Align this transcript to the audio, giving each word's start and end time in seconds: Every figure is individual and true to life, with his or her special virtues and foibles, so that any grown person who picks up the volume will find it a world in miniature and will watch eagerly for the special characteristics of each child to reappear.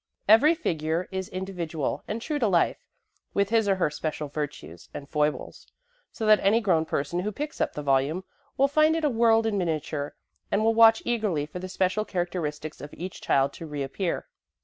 Every 0.27 0.55
figure 0.55 1.07
is 1.11 1.29
individual 1.29 2.03
and 2.07 2.19
true 2.23 2.39
to 2.39 2.47
life, 2.47 2.87
with 3.35 3.49
his 3.49 3.69
or 3.69 3.75
her 3.75 3.91
special 3.91 4.29
virtues 4.29 4.89
and 4.95 5.07
foibles, 5.07 5.67
so 6.11 6.25
that 6.25 6.39
any 6.39 6.59
grown 6.59 6.85
person 6.85 7.19
who 7.19 7.31
picks 7.31 7.61
up 7.61 7.73
the 7.73 7.83
volume 7.83 8.23
will 8.57 8.67
find 8.67 8.95
it 8.95 9.05
a 9.05 9.11
world 9.11 9.45
in 9.45 9.59
miniature 9.59 10.15
and 10.49 10.63
will 10.63 10.73
watch 10.73 11.03
eagerly 11.05 11.45
for 11.45 11.59
the 11.59 11.69
special 11.69 12.03
characteristics 12.03 12.81
of 12.81 12.95
each 12.95 13.21
child 13.21 13.53
to 13.53 13.67
reappear. 13.67 14.25